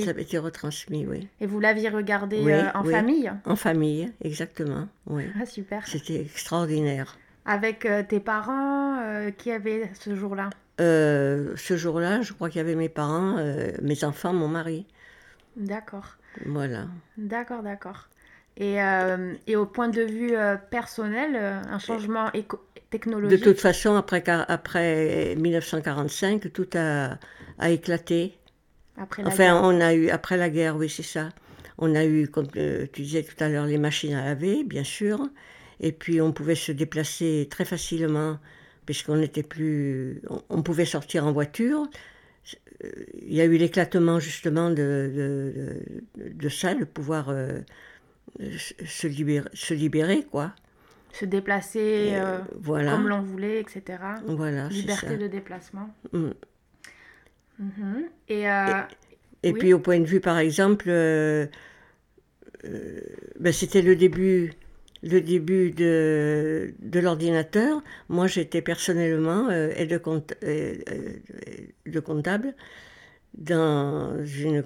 Ça 0.00 0.10
avait 0.10 0.22
été 0.22 0.38
retransmis, 0.38 1.06
oui. 1.06 1.28
Et 1.40 1.46
vous 1.46 1.60
l'aviez 1.60 1.90
regardé 1.90 2.42
euh, 2.42 2.70
en 2.74 2.84
famille? 2.84 3.30
En 3.44 3.56
famille, 3.56 4.10
exactement, 4.22 4.88
oui. 5.06 5.24
Ah, 5.40 5.44
super. 5.44 5.86
C'était 5.86 6.22
extraordinaire. 6.22 7.18
Avec 7.44 7.84
euh, 7.84 8.02
tes 8.02 8.20
parents 8.20 8.98
euh, 9.00 9.30
qui 9.30 9.50
avaient 9.50 9.90
ce 9.98 10.14
jour-là? 10.14 10.50
Ce 10.78 11.76
jour-là, 11.76 12.22
je 12.22 12.32
crois 12.32 12.48
qu'il 12.48 12.58
y 12.58 12.60
avait 12.60 12.74
mes 12.74 12.88
parents, 12.88 13.36
mes 13.82 14.02
enfants, 14.02 14.32
mon 14.32 14.48
mari. 14.48 14.84
D'accord. 15.56 16.16
Voilà. 16.44 16.86
D'accord, 17.16 17.62
d'accord. 17.62 18.08
Et, 18.56 18.78
et, 19.46 19.54
au 19.54 19.64
point 19.64 19.88
de 19.88 20.02
vue 20.02 20.34
personnel, 20.70 21.36
un 21.36 21.78
changement 21.78 22.32
technologique 22.90 23.38
De 23.38 23.44
toute 23.44 23.60
façon, 23.60 23.94
après, 23.94 24.24
après 24.26 25.36
1945, 25.36 26.52
tout 26.52 26.68
a, 26.74 27.16
a 27.60 27.70
éclaté 27.70 28.36
enfin, 29.24 29.60
on 29.62 29.80
a 29.80 29.94
eu, 29.94 30.08
après 30.10 30.36
la 30.36 30.50
guerre, 30.50 30.76
oui, 30.76 30.88
c'est 30.88 31.02
ça. 31.02 31.30
On 31.78 31.94
a 31.94 32.04
eu, 32.04 32.28
comme 32.28 32.46
euh, 32.56 32.86
tu 32.92 33.02
disais 33.02 33.22
tout 33.22 33.42
à 33.42 33.48
l'heure, 33.48 33.66
les 33.66 33.78
machines 33.78 34.14
à 34.14 34.24
laver, 34.24 34.64
bien 34.64 34.84
sûr. 34.84 35.28
Et 35.80 35.92
puis, 35.92 36.20
on 36.20 36.32
pouvait 36.32 36.54
se 36.54 36.72
déplacer 36.72 37.48
très 37.50 37.64
facilement, 37.64 38.38
puisqu'on 38.86 39.16
n'était 39.16 39.42
plus. 39.42 40.22
On, 40.48 40.62
pouvait 40.62 40.84
sortir 40.84 41.26
en 41.26 41.32
voiture. 41.32 41.88
Euh, 42.84 42.88
il 43.20 43.34
y 43.34 43.40
a 43.40 43.44
eu 43.44 43.56
l'éclatement, 43.56 44.20
justement, 44.20 44.70
de, 44.70 45.82
de, 46.16 46.48
ça, 46.48 46.74
de 46.74 46.84
pouvoir 46.84 47.30
euh, 47.30 47.60
se, 48.38 49.06
libérer, 49.06 49.48
se 49.54 49.74
libérer, 49.74 50.24
quoi. 50.30 50.52
Se 51.12 51.26
déplacer 51.26 52.14
voilà. 52.60 52.92
comme 52.92 53.08
l'on 53.08 53.20
voulait, 53.20 53.60
etc. 53.60 53.98
Voilà. 54.24 54.68
Liberté 54.68 55.16
de 55.16 55.26
déplacement. 55.26 55.90
Mm. 56.12 56.30
Mhm. 57.62 58.08
Et, 58.28 58.50
euh, 58.50 58.82
et, 59.42 59.52
puis 59.52 59.72
au 59.72 59.78
point 59.78 60.00
de 60.00 60.04
vue, 60.04 60.20
par 60.20 60.38
exemple, 60.38 60.86
euh, 60.88 61.46
euh, 62.64 63.00
ben, 63.38 63.52
c'était 63.52 63.82
le 63.82 63.94
début, 63.94 64.52
le 65.02 65.20
début 65.20 65.70
de, 65.70 66.74
de 66.80 67.00
l'ordinateur. 67.00 67.82
Moi, 68.08 68.26
j'étais 68.26 68.62
personnellement 68.62 69.50
aide 69.50 70.00
compte, 70.00 70.34
de 70.42 72.00
comptable 72.00 72.54
dans 73.34 74.22
une, 74.24 74.62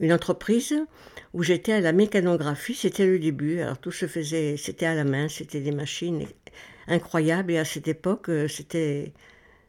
une 0.00 0.12
entreprise 0.12 0.74
où 1.32 1.42
j'étais 1.42 1.72
à 1.72 1.80
la 1.80 1.92
mécanographie. 1.92 2.74
C'était 2.74 3.06
le 3.06 3.18
début. 3.18 3.60
Alors 3.60 3.78
tout 3.78 3.92
se 3.92 4.06
faisait, 4.06 4.56
c'était 4.56 4.86
à 4.86 4.94
la 4.94 5.04
main, 5.04 5.28
c'était 5.28 5.60
des 5.60 5.72
machines 5.72 6.26
incroyables. 6.88 7.52
Et 7.52 7.58
à 7.58 7.64
cette 7.64 7.86
époque, 7.86 8.30
c'était 8.48 9.12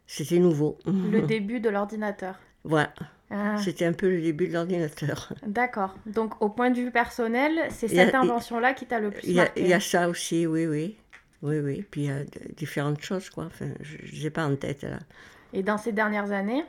c'était 0.08 0.40
nouveau. 0.40 0.78
Le 0.86 1.22
début 1.28 1.60
de 1.60 1.70
l'ordinateur. 1.70 2.40
Voilà. 2.64 2.94
Ah. 3.32 3.58
C'était 3.58 3.86
un 3.86 3.94
peu 3.94 4.10
le 4.10 4.22
début 4.22 4.48
de 4.48 4.54
l'ordinateur. 4.54 5.34
D'accord. 5.48 5.96
Donc, 6.06 6.42
au 6.42 6.50
point 6.50 6.70
de 6.70 6.78
vue 6.78 6.92
personnel, 6.92 7.68
c'est 7.70 7.88
cette 7.88 8.14
invention-là 8.14 8.74
qui 8.74 8.86
t'a 8.86 9.00
le 9.00 9.12
plus 9.12 9.34
marqué. 9.34 9.62
Il 9.62 9.68
y 9.68 9.74
a 9.74 9.80
ça 9.80 10.10
aussi, 10.10 10.46
oui, 10.46 10.68
oui. 10.68 10.96
Oui, 11.42 11.60
oui. 11.60 11.86
Puis 11.90 12.02
il 12.02 12.08
y 12.08 12.12
a 12.12 12.24
différentes 12.56 13.02
choses, 13.02 13.30
quoi. 13.30 13.46
Enfin, 13.46 13.68
je 13.82 14.24
n'ai 14.24 14.30
pas 14.30 14.46
en 14.46 14.56
tête, 14.56 14.84
là. 14.84 15.00
Et 15.54 15.64
dans 15.64 15.78
ces 15.78 15.92
dernières 15.92 16.32
années, 16.32 16.64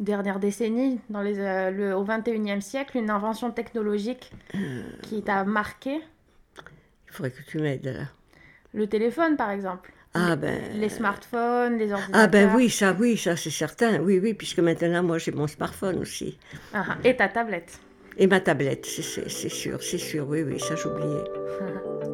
dernières 0.00 0.40
décennies, 0.40 1.00
dans 1.08 1.22
les, 1.22 1.38
euh, 1.38 1.70
le, 1.70 1.94
au 1.94 2.04
21e 2.04 2.60
siècle, 2.60 2.96
une 2.96 3.10
invention 3.10 3.50
technologique 3.50 4.32
euh. 4.54 4.82
qui 5.02 5.22
t'a 5.22 5.44
marqué? 5.44 6.00
Il 7.06 7.12
faudrait 7.12 7.30
que 7.30 7.42
tu 7.42 7.58
m'aides, 7.58 7.84
là. 7.84 8.04
Le 8.72 8.86
téléphone, 8.86 9.36
par 9.36 9.50
exemple. 9.50 9.92
Ah 10.12 10.34
ben... 10.34 10.60
Les 10.74 10.88
smartphones, 10.88 11.78
les 11.78 11.92
ordinateurs. 11.92 12.20
Ah 12.20 12.26
ben 12.26 12.50
oui, 12.56 12.68
ça, 12.68 12.96
oui, 12.98 13.16
ça 13.16 13.36
c'est 13.36 13.50
certain. 13.50 14.00
Oui, 14.00 14.18
oui, 14.20 14.34
puisque 14.34 14.58
maintenant, 14.58 15.02
moi, 15.04 15.18
j'ai 15.18 15.30
mon 15.30 15.46
smartphone 15.46 15.98
aussi. 15.98 16.36
Ah, 16.74 16.84
ah. 16.88 16.96
et 17.04 17.16
ta 17.16 17.28
tablette. 17.28 17.78
Et 18.16 18.26
ma 18.26 18.40
tablette, 18.40 18.86
c'est 18.86 19.02
sûr, 19.02 19.82
c'est 19.82 19.98
sûr, 19.98 20.28
oui, 20.28 20.42
oui, 20.42 20.58
ça 20.58 20.74
j'oubliais. 20.74 21.24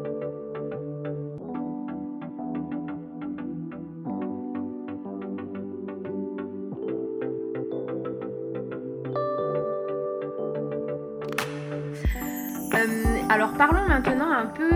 Euh, 12.73 13.21
alors 13.29 13.53
parlons 13.53 13.87
maintenant 13.87 14.29
un 14.29 14.45
peu 14.45 14.69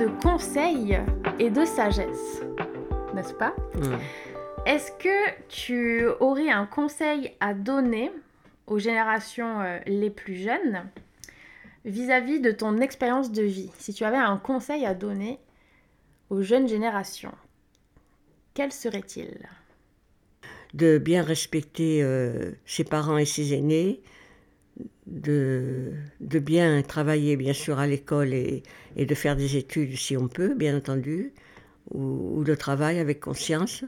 de 0.00 0.06
conseils 0.22 0.98
et 1.38 1.50
de 1.50 1.62
sagesse, 1.66 2.40
n'est-ce 3.14 3.34
pas? 3.34 3.54
Hmm. 3.74 3.98
Est-ce 4.64 4.92
que 4.92 5.46
tu 5.48 6.06
aurais 6.20 6.48
un 6.48 6.64
conseil 6.64 7.32
à 7.40 7.52
donner 7.52 8.10
aux 8.66 8.78
générations 8.78 9.60
euh, 9.60 9.78
les 9.84 10.08
plus 10.08 10.36
jeunes 10.36 10.88
vis-à-vis 11.84 12.40
de 12.40 12.50
ton 12.50 12.78
expérience 12.78 13.30
de 13.30 13.42
vie? 13.42 13.70
Si 13.78 13.92
tu 13.92 14.04
avais 14.04 14.16
un 14.16 14.38
conseil 14.38 14.86
à 14.86 14.94
donner 14.94 15.38
aux 16.30 16.40
jeunes 16.40 16.66
générations, 16.66 17.34
quel 18.54 18.72
serait-il? 18.72 19.50
De 20.72 20.96
bien 20.96 21.22
respecter 21.22 22.02
euh, 22.02 22.52
ses 22.64 22.84
parents 22.84 23.18
et 23.18 23.26
ses 23.26 23.52
aînés, 23.52 24.00
de, 25.06 25.92
de, 26.20 26.38
bien 26.38 26.82
travailler, 26.82 27.36
bien 27.36 27.52
sûr, 27.52 27.78
à 27.78 27.86
l'école 27.86 28.32
et, 28.32 28.62
et, 28.96 29.06
de 29.06 29.14
faire 29.14 29.36
des 29.36 29.56
études 29.56 29.96
si 29.96 30.16
on 30.16 30.28
peut, 30.28 30.54
bien 30.54 30.76
entendu, 30.76 31.32
ou, 31.90 32.38
ou, 32.38 32.44
de 32.44 32.54
travail 32.54 32.98
avec 32.98 33.20
conscience. 33.20 33.84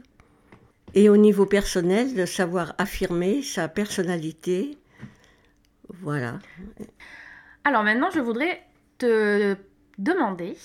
Et 0.95 1.09
au 1.09 1.17
niveau 1.17 1.45
personnel, 1.45 2.13
de 2.13 2.25
savoir 2.25 2.75
affirmer 2.77 3.41
sa 3.41 3.67
personnalité. 3.67 4.77
Voilà. 6.01 6.39
Alors 7.63 7.83
maintenant, 7.83 8.11
je 8.11 8.19
voudrais 8.19 8.61
te 8.97 9.55
demander 9.97 10.55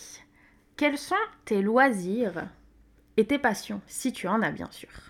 quels 0.76 0.99
sont 0.99 1.14
tes 1.44 1.62
loisirs 1.62 2.47
et 3.16 3.26
tes 3.26 3.38
passions, 3.38 3.80
si 3.87 4.12
tu 4.12 4.28
en 4.28 4.42
as 4.42 4.50
bien 4.50 4.70
sûr? 4.70 5.08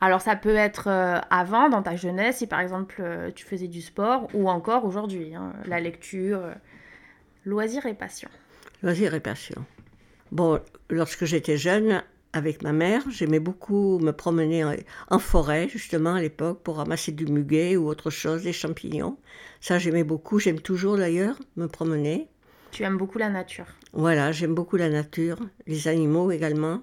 Alors 0.00 0.22
ça 0.22 0.34
peut 0.34 0.56
être 0.56 0.88
euh, 0.88 1.18
avant, 1.30 1.68
dans 1.68 1.82
ta 1.82 1.96
jeunesse, 1.96 2.38
si 2.38 2.46
par 2.46 2.60
exemple 2.60 2.96
euh, 3.00 3.30
tu 3.34 3.44
faisais 3.44 3.68
du 3.68 3.82
sport, 3.82 4.28
ou 4.34 4.48
encore 4.48 4.84
aujourd'hui, 4.84 5.34
hein, 5.34 5.52
la 5.66 5.80
lecture, 5.80 6.38
euh, 6.38 6.54
loisirs 7.44 7.86
et 7.86 7.94
passion. 7.94 8.30
Loisirs 8.82 9.14
et 9.14 9.20
passion. 9.20 9.64
Bon, 10.32 10.58
lorsque 10.88 11.26
j'étais 11.26 11.58
jeune, 11.58 12.02
avec 12.32 12.62
ma 12.62 12.72
mère, 12.72 13.02
j'aimais 13.10 13.40
beaucoup 13.40 13.98
me 13.98 14.12
promener 14.12 14.64
en 15.10 15.18
forêt, 15.18 15.68
justement, 15.68 16.14
à 16.14 16.20
l'époque, 16.20 16.62
pour 16.62 16.76
ramasser 16.76 17.10
du 17.12 17.26
muguet 17.26 17.76
ou 17.76 17.88
autre 17.88 18.10
chose, 18.10 18.44
des 18.44 18.52
champignons. 18.52 19.18
Ça, 19.60 19.78
j'aimais 19.78 20.04
beaucoup. 20.04 20.38
J'aime 20.38 20.60
toujours, 20.60 20.96
d'ailleurs, 20.96 21.36
me 21.56 21.66
promener. 21.66 22.28
Tu 22.70 22.84
aimes 22.84 22.96
beaucoup 22.96 23.18
la 23.18 23.28
nature 23.28 23.66
Voilà, 23.92 24.30
j'aime 24.30 24.54
beaucoup 24.54 24.76
la 24.76 24.88
nature, 24.88 25.38
les 25.66 25.88
animaux 25.88 26.30
également, 26.30 26.82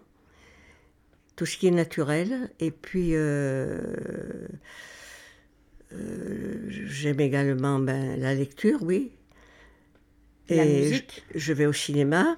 tout 1.37 1.45
ce 1.45 1.57
qui 1.57 1.67
est 1.67 1.71
naturel. 1.71 2.49
Et 2.59 2.71
puis, 2.71 3.11
euh, 3.13 3.79
euh, 5.93 6.65
j'aime 6.67 7.21
également 7.21 7.79
ben, 7.79 8.19
la 8.19 8.33
lecture, 8.33 8.79
oui. 8.81 9.11
Et 10.49 10.57
la 10.57 10.65
musique? 10.65 11.23
je 11.33 11.53
vais 11.53 11.65
au 11.65 11.73
cinéma. 11.73 12.35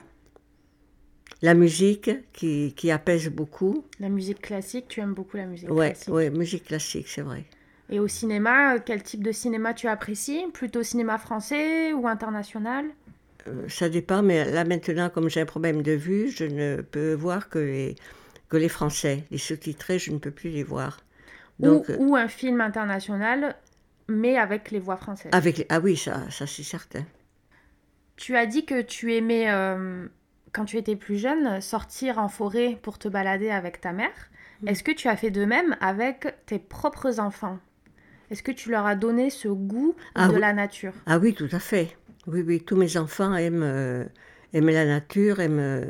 La 1.42 1.54
musique 1.54 2.12
qui, 2.34 2.74
qui, 2.76 2.92
apaise 2.92 3.30
beaucoup. 3.30 3.86
La 4.00 4.10
musique 4.10 4.42
classique, 4.42 4.88
tu 4.90 5.00
aimes 5.00 5.14
beaucoup 5.14 5.38
la 5.38 5.46
musique 5.46 5.72
ouais, 5.72 5.92
classique? 5.92 6.14
Oui, 6.14 6.30
musique 6.30 6.66
classique, 6.66 7.08
c'est 7.08 7.22
vrai. 7.22 7.46
Et 7.90 8.00
au 8.00 8.10
cinéma, 8.10 8.78
quel 8.80 9.02
type 9.02 9.24
de 9.24 9.32
cinéma 9.32 9.74
tu 9.74 9.88
apprécies? 9.88 10.44
Plutôt 10.54 10.84
cinéma 10.84 11.18
français 11.18 11.94
ou 11.94 12.08
international? 12.08 12.88
Euh, 13.48 13.70
Ça 13.70 13.88
dépend, 13.88 14.22
mais 14.22 14.52
là 14.52 14.66
maintenant, 14.66 15.10
comme 15.10 15.30
j'ai 15.30 15.40
un 15.40 15.46
problème 15.46 15.82
de 15.82 15.94
vue, 15.94 16.30
je 16.30 16.44
ne 16.44 16.82
peux 16.82 17.14
voir 17.14 17.48
que 17.48 17.60
les, 17.60 17.96
que 18.50 18.58
les 18.58 18.70
français. 18.70 19.24
Les 19.32 19.38
sous-titrés, 19.38 20.00
je 20.00 20.12
ne 20.12 20.18
peux 20.18 20.32
plus 20.32 20.50
les 20.50 20.64
voir. 20.64 21.00
Donc, 21.60 21.86
ou, 22.00 22.16
un 22.16 22.28
film 22.28 22.62
international, 22.62 23.56
mais 24.08 24.38
avec 24.38 24.72
les 24.72 24.80
voix 24.80 24.98
françaises. 24.98 25.32
Avec 25.34 25.66
Ah 25.70 25.80
oui, 25.80 25.96
ça, 25.96 26.30
ça 26.30 26.48
c'est 26.48 26.64
certain. 26.64 27.04
Tu 28.16 28.36
as 28.36 28.46
dit 28.46 28.66
que 28.66 28.82
tu 28.82 29.14
aimais 29.14 29.50
euh, 29.50 30.08
quand 30.52 30.66
tu 30.66 30.78
étais 30.78 30.96
plus 30.96 31.18
jeune, 31.18 31.62
sortir 31.62 32.18
en 32.18 32.28
forêt 32.28 32.78
pour 32.82 32.98
te 32.98 33.08
balader 33.08 33.50
avec 33.50 33.82
ta 33.82 33.94
mère. 33.94 34.30
Mm. 34.62 34.70
Est-ce 34.70 34.84
que 34.84 34.92
tu 34.92 35.08
as 35.08 35.16
fait 35.16 35.32
de 35.32 35.46
même 35.46 35.76
avec 35.80 36.36
tes 36.46 36.60
propres 36.60 37.20
enfants? 37.20 37.60
Est-ce 38.32 38.44
que 38.44 38.52
tu 38.52 38.70
leur 38.70 38.86
as 38.86 38.96
donné 38.96 39.30
ce 39.30 39.48
goût 39.48 39.96
ah 40.16 40.28
de 40.28 40.36
la 40.36 40.54
nature? 40.54 40.94
Ah 41.06 41.18
oui, 41.18 41.34
tout 41.34 41.50
à 41.52 41.60
fait. 41.60 41.98
Oui, 42.28 42.44
oui, 42.46 42.62
tous 42.62 42.76
mes 42.76 42.98
enfants 42.98 43.36
aiment, 43.36 43.64
euh, 43.64 44.06
la 44.54 44.86
nature, 44.86 45.40
aiment... 45.40 45.60
Euh, 45.60 45.86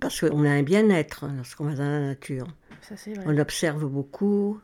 parce 0.00 0.20
qu'on 0.20 0.44
a 0.44 0.50
un 0.50 0.62
bien-être 0.62 1.26
lorsqu'on 1.36 1.64
va 1.64 1.74
dans 1.74 1.84
la 1.84 2.00
nature. 2.00 2.46
Ça, 2.82 2.94
vrai. 2.94 3.24
On 3.26 3.38
observe 3.38 3.86
beaucoup 3.86 4.60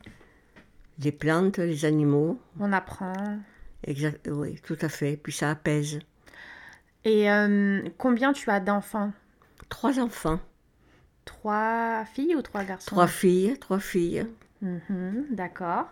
les 0.99 1.13
plantes, 1.13 1.59
les 1.59 1.85
animaux. 1.85 2.41
On 2.61 2.73
apprend. 2.73 3.39
Exact, 3.85 4.29
oui, 4.31 4.61
tout 4.65 4.79
à 4.81 4.89
fait. 4.89 5.17
Puis 5.17 5.33
ça 5.33 5.51
apaise. 5.51 5.99
Et 7.05 7.31
euh, 7.31 7.83
combien 7.99 8.33
tu 8.33 8.51
as 8.51 8.61
d'enfants? 8.61 9.13
Trois 9.69 9.99
enfants. 9.99 10.39
Trois 11.25 12.05
filles 12.05 12.37
ou 12.37 12.43
trois 12.43 12.65
garçons? 12.65 12.91
Trois 12.91 13.07
filles, 13.07 13.57
trois 13.59 13.81
filles. 13.81 14.27
Mhm, 14.61 15.27
d'accord. 15.31 15.89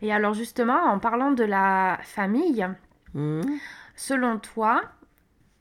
Et 0.00 0.12
alors 0.12 0.34
justement, 0.34 0.80
en 0.84 0.98
parlant 0.98 1.32
de 1.32 1.44
la 1.44 1.98
famille, 2.02 2.66
mhm. 3.14 3.58
selon 3.96 4.38
toi, 4.38 4.82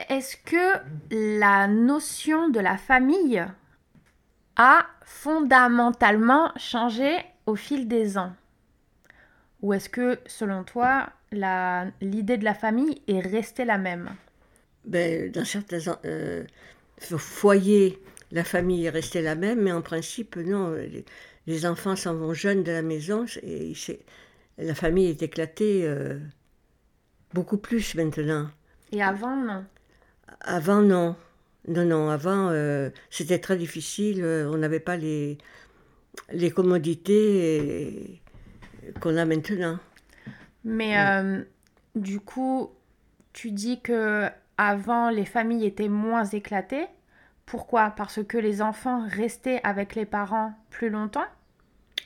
est-ce 0.09 0.37
que 0.37 0.79
la 1.39 1.67
notion 1.67 2.49
de 2.49 2.59
la 2.59 2.77
famille 2.77 3.43
a 4.55 4.85
fondamentalement 5.03 6.51
changé 6.57 7.17
au 7.45 7.55
fil 7.55 7.87
des 7.87 8.17
ans? 8.17 8.33
Ou 9.61 9.73
est-ce 9.73 9.89
que, 9.89 10.19
selon 10.25 10.63
toi, 10.63 11.09
l'idée 11.31 12.37
de 12.37 12.43
la 12.43 12.53
famille 12.53 13.01
est 13.07 13.19
restée 13.19 13.65
la 13.65 13.77
même? 13.77 14.09
Ben, 14.85 15.31
dans 15.31 15.45
certains 15.45 15.97
euh, 16.05 16.43
foyers, 16.99 18.01
la 18.31 18.43
famille 18.43 18.85
est 18.85 18.89
restée 18.89 19.21
la 19.21 19.35
même, 19.35 19.61
mais 19.61 19.71
en 19.71 19.81
principe, 19.81 20.35
non. 20.35 20.75
Les, 21.47 21.65
enfants 21.65 21.95
s'en 21.95 22.15
vont 22.15 22.33
jeunes 22.33 22.63
de 22.63 22.71
la 22.71 22.81
maison 22.81 23.25
et 23.43 23.73
la 24.57 24.75
famille 24.75 25.09
est 25.09 25.21
éclatée 25.21 25.81
euh, 25.85 26.19
beaucoup 27.33 27.57
plus 27.57 27.95
maintenant. 27.95 28.49
Et 28.91 29.01
avant, 29.01 29.35
non? 29.35 29.65
Avant, 30.39 30.81
non. 30.81 31.15
Non, 31.67 31.85
non, 31.85 32.09
avant, 32.09 32.49
euh, 32.49 32.89
c'était 33.09 33.37
très 33.39 33.55
difficile. 33.57 34.23
on 34.25 34.57
n'avait 34.57 34.79
pas 34.79 34.97
les, 34.97 35.37
les 36.31 36.49
commodités 36.49 38.21
qu'on 38.99 39.15
a 39.17 39.25
maintenant. 39.25 39.77
Mais 40.63 40.95
du 41.95 42.19
coup, 42.19 42.71
tu 43.33 43.51
dis 43.51 43.81
que 43.81 44.27
avant, 44.57 45.09
les 45.09 45.25
familles 45.25 45.65
étaient 45.65 45.89
moins 45.89 46.25
éclatées. 46.25 46.87
Pourquoi? 47.45 47.91
Parce 47.91 48.23
que 48.23 48.37
les 48.37 48.61
enfants 48.61 49.05
restaient 49.07 49.59
avec 49.63 49.95
les 49.95 50.05
parents 50.05 50.53
plus 50.69 50.89
longtemps? 50.89 51.25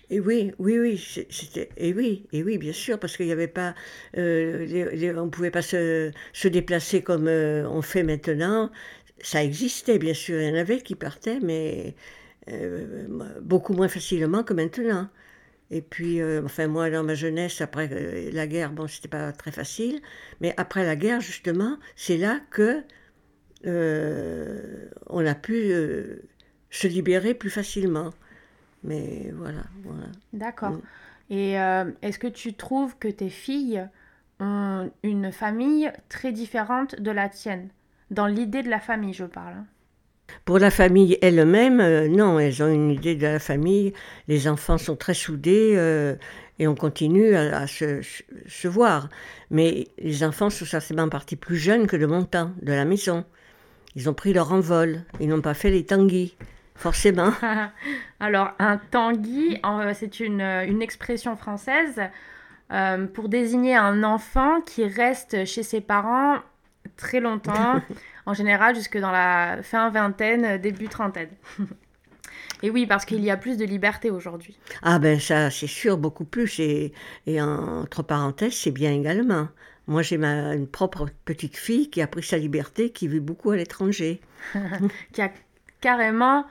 Et 0.10 0.20
oui, 0.20 0.54
oui, 0.60 0.80
oui, 0.80 0.98
c'était, 1.30 1.70
et 1.78 1.94
oui, 1.94 2.28
et 2.32 2.44
oui, 2.44 2.58
bien 2.60 2.74
sûr, 2.74 3.00
parce 3.00 3.18
qu'il 3.18 3.26
n'y 3.26 3.32
avait 3.32 3.48
pas, 3.48 3.74
euh, 4.18 5.14
on 5.18 5.26
ne 5.26 5.30
pouvait 5.30 5.52
pas 5.52 5.64
se, 5.64 6.12
déplacer 6.48 7.02
comme 7.02 7.28
euh, 7.28 7.68
on 7.68 7.82
fait 7.82 8.04
maintenant. 8.04 8.72
Ça 9.22 9.44
existait, 9.44 9.98
bien 9.98 10.14
sûr, 10.14 10.40
il 10.40 10.48
y 10.48 10.52
en 10.52 10.56
avait 10.56 10.82
qui 10.82 10.96
partaient, 10.96 11.40
mais 11.40 11.96
euh, 12.50 13.08
beaucoup 13.42 13.74
moins 13.74 13.88
facilement 13.88 14.44
que 14.44 14.54
maintenant. 14.54 15.10
Et 15.72 15.82
puis, 15.82 16.22
enfin, 16.24 16.68
moi, 16.68 16.92
dans 16.92 17.04
ma 17.04 17.16
jeunesse, 17.16 17.60
après 17.62 17.90
la 18.32 18.48
guerre, 18.48 18.72
bon, 18.72 18.88
c'était 18.88 19.08
pas 19.08 19.32
très 19.32 19.52
facile. 19.52 20.02
Mais 20.42 20.54
après 20.58 20.86
la 20.86 20.96
guerre, 20.96 21.22
justement, 21.22 21.80
c'est 21.96 22.18
là 22.18 22.40
que 22.52 22.84
on 25.10 25.26
a 25.26 25.36
pu 25.36 25.74
se 26.70 26.88
libérer 26.88 27.34
plus 27.34 27.50
facilement. 27.50 28.14
Mais 28.86 29.32
voilà. 29.36 29.64
voilà. 29.84 30.08
D'accord. 30.34 30.72
Mm. 30.72 30.82
Et 31.32 31.52
est-ce 32.04 32.20
que 32.20 32.28
tu 32.28 32.54
trouves 32.54 32.98
que 32.98 33.08
tes 33.08 33.30
filles 33.30 33.88
ont 34.40 34.92
une 35.02 35.32
famille 35.32 35.92
très 36.08 36.32
différente 36.32 37.02
de 37.02 37.10
la 37.12 37.30
tienne? 37.30 37.70
Dans 38.12 38.28
l'idée 38.28 38.62
de 38.62 38.70
la 38.70 38.80
famille, 38.80 39.14
je 39.14 39.26
parle. 39.26 39.54
Hein. 39.54 39.66
Pour 40.44 40.60
la 40.60 40.72
famille 40.72 41.18
elle-même, 41.22 41.80
euh, 41.80 42.08
non, 42.08 42.40
elles 42.40 42.62
ont 42.62 42.68
une 42.68 42.92
idée 42.92 43.16
de 43.16 43.24
la 43.24 43.40
famille. 43.40 43.94
Les 44.28 44.48
enfants 44.48 44.78
sont 44.78 44.96
très 44.96 45.14
soudés 45.14 45.74
euh, 45.76 46.16
et 46.60 46.68
on 46.68 46.76
continue 46.76 47.36
à, 47.36 47.68
se, 47.68 48.68
voir. 48.68 49.10
Mais 49.50 49.88
les 49.98 50.24
enfants 50.24 50.50
sont 50.50 50.66
certainement 50.66 51.10
partis 51.10 51.36
plus 51.36 51.58
jeunes 51.58 51.88
que 51.88 51.96
de 51.96 52.06
mon 52.06 52.24
temps, 52.24 52.52
de 52.62 52.74
la 52.74 52.86
maison. 52.86 53.26
Ils 53.96 54.10
ont 54.10 54.14
pris 54.14 54.34
leur 54.34 54.52
envol. 54.52 55.02
Ils 55.20 55.30
n'ont 55.30 55.42
pas 55.42 55.54
fait 55.54 55.72
les 55.72 55.86
tanguis, 55.86 56.36
forcément. 56.76 57.32
Alors, 58.20 58.52
un 58.60 58.78
tanguy, 58.78 59.60
c'est 59.94 60.20
une, 60.20 60.42
une, 60.42 60.82
expression 60.82 61.36
française 61.36 62.02
euh, 62.72 63.08
pour 63.08 63.30
désigner 63.30 63.76
un 63.76 64.04
enfant 64.04 64.62
qui 64.62 64.86
reste 64.86 65.46
chez 65.46 65.64
ses 65.64 65.82
parents 65.82 66.38
très 66.98 67.20
longtemps. 67.20 67.82
en 68.26 68.34
général 68.34 68.76
jusque 68.76 68.98
dans 68.98 69.12
la 69.12 69.60
fin 69.64 69.90
vingtaine, 69.90 70.58
début 70.58 70.88
trentaine. 70.88 71.30
Et 72.64 72.70
oui, 72.70 72.86
parce 72.86 73.06
qu'il 73.06 73.24
y 73.24 73.30
a 73.30 73.38
plus 73.38 73.58
de 73.58 73.66
liberté 73.66 74.10
aujourd'hui. 74.10 74.58
Ah 74.82 74.98
ben 74.98 75.20
ça, 75.20 75.52
c'est 75.52 75.68
sûr, 75.68 75.98
beaucoup 75.98 76.26
plus. 76.26 76.60
Et, 76.60 76.94
et 77.28 77.42
entre 77.42 78.02
parenthèses, 78.02 78.54
c'est 78.54 78.72
bien 78.72 78.92
également. 78.92 79.50
Moi, 79.88 80.02
j'ai 80.02 80.18
ma 80.18 80.56
une 80.56 80.68
propre 80.68 81.08
petite 81.26 81.58
fille 81.58 81.90
qui 81.90 82.02
a 82.02 82.08
pris 82.08 82.24
sa 82.24 82.38
liberté, 82.38 82.90
qui 82.90 83.08
vit 83.08 83.20
beaucoup 83.20 83.52
à 83.52 83.58
l'étranger. 83.58 84.22
qui 85.12 85.22
a 85.22 85.32
carrément 85.82 86.46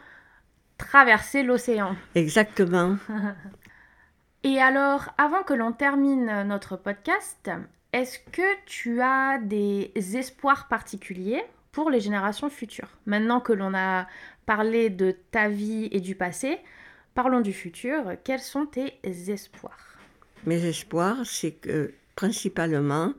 traversé 0.78 1.42
l'océan. 1.42 1.96
Exactement. 2.14 2.96
Et 4.44 4.60
alors, 4.60 5.08
avant 5.16 5.42
que 5.42 5.54
l'on 5.54 5.72
termine 5.72 6.42
notre 6.42 6.76
podcast, 6.76 7.50
est-ce 7.92 8.18
que 8.18 8.64
tu 8.66 9.00
as 9.00 9.38
des 9.38 9.92
espoirs 9.96 10.68
particuliers 10.68 11.42
pour 11.72 11.90
les 11.90 12.00
générations 12.00 12.50
futures? 12.50 12.90
Maintenant 13.06 13.40
que 13.40 13.52
l'on 13.52 13.72
a 13.74 14.06
parlé 14.44 14.90
de 14.90 15.16
ta 15.30 15.48
vie 15.48 15.88
et 15.92 16.00
du 16.00 16.14
passé, 16.14 16.58
parlons 17.14 17.40
du 17.40 17.52
futur. 17.52 18.16
Quels 18.24 18.40
sont 18.40 18.66
tes 18.66 19.00
espoirs? 19.04 19.96
Mes 20.44 20.62
espoirs, 20.66 21.24
c'est 21.24 21.52
que 21.52 21.94
principalement, 22.16 23.14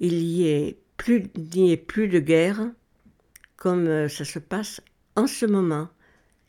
il 0.00 0.14
y 0.14 0.48
ait 0.48 0.78
plus, 0.96 1.24
n'y 1.36 1.72
ait 1.72 1.76
plus 1.76 2.08
de 2.08 2.18
guerre 2.18 2.70
comme 3.56 3.86
euh, 3.86 4.08
ça 4.08 4.24
se 4.24 4.38
passe 4.38 4.80
en 5.14 5.26
ce 5.26 5.46
moment. 5.46 5.88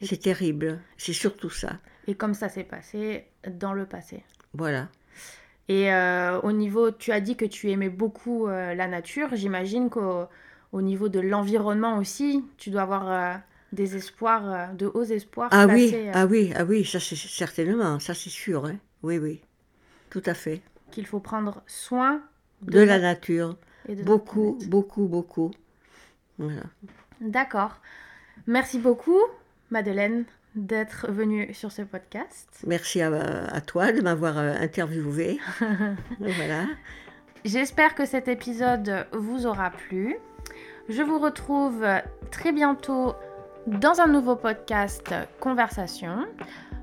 C'est 0.01 0.17
terrible, 0.17 0.79
c'est 0.97 1.13
surtout 1.13 1.49
ça. 1.49 1.79
Et 2.07 2.15
comme 2.15 2.33
ça 2.33 2.49
s'est 2.49 2.63
passé 2.63 3.25
dans 3.47 3.73
le 3.73 3.85
passé. 3.85 4.23
Voilà. 4.53 4.89
Et 5.67 5.93
euh, 5.93 6.39
au 6.41 6.51
niveau, 6.51 6.91
tu 6.91 7.11
as 7.11 7.21
dit 7.21 7.37
que 7.37 7.45
tu 7.45 7.71
aimais 7.71 7.89
beaucoup 7.89 8.47
euh, 8.47 8.73
la 8.73 8.87
nature. 8.87 9.29
J'imagine 9.33 9.89
qu'au 9.89 10.25
au 10.71 10.81
niveau 10.81 11.09
de 11.09 11.19
l'environnement 11.19 11.97
aussi, 11.97 12.43
tu 12.57 12.69
dois 12.69 12.81
avoir 12.81 13.11
euh, 13.11 13.33
des 13.71 13.95
espoirs, 13.95 14.73
de 14.73 14.87
hauts 14.87 15.03
espoirs. 15.03 15.49
Ah 15.51 15.67
oui, 15.67 15.95
ah 16.13 16.25
oui, 16.25 16.51
ah 16.55 16.65
oui, 16.65 16.83
ça 16.85 16.99
c'est 16.99 17.15
certainement, 17.15 17.99
ça 17.99 18.13
c'est 18.13 18.29
sûr, 18.29 18.65
hein. 18.65 18.77
oui, 19.03 19.17
oui, 19.17 19.41
tout 20.09 20.23
à 20.25 20.33
fait. 20.33 20.61
Qu'il 20.91 21.05
faut 21.05 21.19
prendre 21.19 21.61
soin 21.67 22.21
de, 22.61 22.79
la 22.79 22.99
nature, 22.99 23.57
beaucoup, 24.03 24.57
beaucoup, 24.67 25.07
beaucoup, 25.07 25.51
Voilà. 26.37 26.63
D'accord. 27.21 27.79
Merci 28.47 28.79
beaucoup, 28.79 29.19
Madeleine, 29.71 30.25
d'être 30.55 31.09
venue 31.09 31.53
sur 31.53 31.71
ce 31.71 31.81
podcast. 31.81 32.47
Merci 32.67 33.01
à, 33.01 33.61
toi 33.61 33.91
de 33.91 34.01
m'avoir 34.01 34.37
euh, 34.37 34.53
interviewé. 34.59 35.39
voilà. 36.19 36.65
J'espère 37.45 37.95
que 37.95 38.05
cet 38.05 38.27
épisode 38.27 39.07
vous 39.13 39.47
aura 39.47 39.71
plu. 39.71 40.17
Je 40.89 41.01
vous 41.01 41.19
retrouve 41.19 41.85
très 42.31 42.51
bientôt 42.51 43.15
dans 43.65 44.01
un 44.01 44.07
nouveau 44.07 44.35
podcast 44.35 45.13
Conversation. 45.39 46.27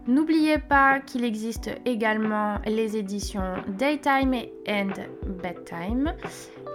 N'oubliez 0.06 0.56
pas 0.56 1.00
qu'il 1.00 1.22
existe 1.22 1.70
également 1.84 2.56
les 2.64 2.96
éditions 2.96 3.56
Daytime 3.68 4.34
and 4.66 4.94
Bedtime. 5.42 6.12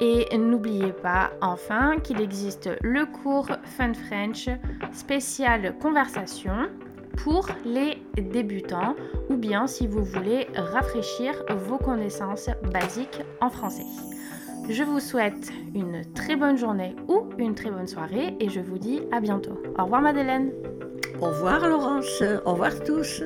Et 0.02 0.36
n'oubliez 0.38 0.92
pas 0.92 1.32
enfin 1.42 1.98
qu'il 2.00 2.20
existe 2.22 2.70
le 2.82 3.06
cours 3.06 3.48
Fun 3.64 3.94
French 3.94 4.50
spécial 4.92 5.76
conversation 5.80 6.70
pour 7.18 7.48
les 7.66 8.02
débutants 8.18 8.96
ou 9.30 9.38
bien 9.38 9.68
si 9.68 9.88
vous 9.88 10.04
voulez 10.04 10.48
rafraîchir 10.56 11.34
vos 11.56 11.78
connaissances 11.78 12.50
basiques 12.72 13.22
en 13.42 13.50
français. 13.50 13.86
Je 14.70 14.84
vous 14.84 15.00
souhaite 15.00 15.52
une 15.76 16.02
très 16.14 16.36
bonne 16.36 16.58
journée 16.58 16.96
ou 17.08 17.30
une 17.38 17.54
très 17.54 17.70
bonne 17.70 17.88
soirée 17.88 18.36
et 18.40 18.50
je 18.50 18.62
vous 18.62 18.78
dis 18.78 19.02
à 19.12 19.20
bientôt. 19.20 19.62
Au 19.78 19.84
revoir 19.84 20.02
Madeleine. 20.02 20.52
Au 21.22 21.28
revoir 21.28 21.68
Laurence. 21.68 22.24
Au 22.46 22.54
revoir 22.54 22.84
tous. 22.84 23.24